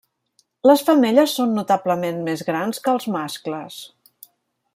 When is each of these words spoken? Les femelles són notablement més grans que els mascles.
Les 0.69 0.83
femelles 0.87 1.35
són 1.41 1.53
notablement 1.59 2.25
més 2.31 2.45
grans 2.51 2.85
que 2.87 2.95
els 2.97 3.09
mascles. 3.19 3.79